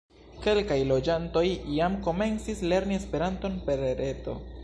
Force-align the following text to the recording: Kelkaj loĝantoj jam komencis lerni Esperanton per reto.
Kelkaj 0.43 0.77
loĝantoj 0.91 1.43
jam 1.75 1.99
komencis 2.09 2.65
lerni 2.73 2.99
Esperanton 3.03 3.61
per 3.69 3.87
reto. 4.03 4.39